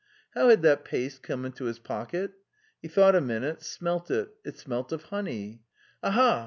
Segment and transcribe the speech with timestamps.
[0.33, 2.31] How had that paste come into his pocket?
[2.81, 5.61] He thought a minute, smelt it; it smelt of honey.
[6.01, 6.39] Aha!